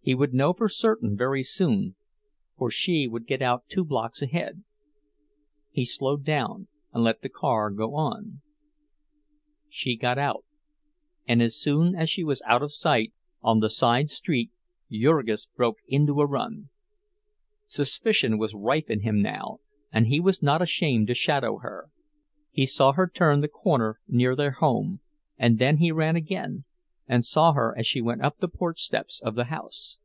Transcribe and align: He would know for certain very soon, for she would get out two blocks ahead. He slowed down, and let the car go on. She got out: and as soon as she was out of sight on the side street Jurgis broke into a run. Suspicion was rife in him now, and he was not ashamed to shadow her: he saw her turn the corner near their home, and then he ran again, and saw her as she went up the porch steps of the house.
He 0.00 0.14
would 0.14 0.32
know 0.32 0.54
for 0.54 0.70
certain 0.70 1.18
very 1.18 1.42
soon, 1.42 1.94
for 2.56 2.70
she 2.70 3.06
would 3.06 3.26
get 3.26 3.42
out 3.42 3.68
two 3.68 3.84
blocks 3.84 4.22
ahead. 4.22 4.64
He 5.70 5.84
slowed 5.84 6.24
down, 6.24 6.66
and 6.94 7.04
let 7.04 7.20
the 7.20 7.28
car 7.28 7.70
go 7.70 7.94
on. 7.94 8.40
She 9.68 9.96
got 9.96 10.16
out: 10.16 10.46
and 11.26 11.42
as 11.42 11.58
soon 11.60 11.94
as 11.94 12.08
she 12.08 12.24
was 12.24 12.40
out 12.46 12.62
of 12.62 12.72
sight 12.72 13.12
on 13.42 13.60
the 13.60 13.68
side 13.68 14.08
street 14.08 14.50
Jurgis 14.90 15.44
broke 15.44 15.76
into 15.86 16.22
a 16.22 16.26
run. 16.26 16.70
Suspicion 17.66 18.38
was 18.38 18.54
rife 18.54 18.88
in 18.88 19.00
him 19.00 19.20
now, 19.20 19.58
and 19.92 20.06
he 20.06 20.20
was 20.20 20.42
not 20.42 20.62
ashamed 20.62 21.08
to 21.08 21.14
shadow 21.14 21.58
her: 21.58 21.90
he 22.50 22.64
saw 22.64 22.92
her 22.92 23.10
turn 23.12 23.40
the 23.42 23.46
corner 23.48 24.00
near 24.08 24.34
their 24.34 24.52
home, 24.52 25.02
and 25.36 25.58
then 25.58 25.76
he 25.76 25.92
ran 25.92 26.16
again, 26.16 26.64
and 27.10 27.24
saw 27.24 27.54
her 27.54 27.74
as 27.78 27.86
she 27.86 28.02
went 28.02 28.22
up 28.22 28.36
the 28.36 28.46
porch 28.48 28.82
steps 28.82 29.18
of 29.24 29.34
the 29.34 29.44
house. 29.44 29.96